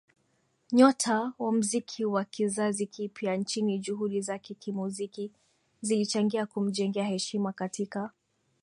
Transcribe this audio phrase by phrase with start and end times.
[0.71, 5.31] nyota wa muziki wa kizazi kipya nchini Juhudi zake kimuziki
[5.81, 8.11] zilichangia kumjengea heshima katika